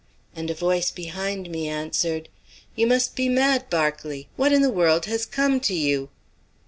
[0.35, 2.27] and a voice behind me answered:
[2.75, 4.27] "You must be mad, Berkeley!
[4.35, 6.09] What in the world has come to you?"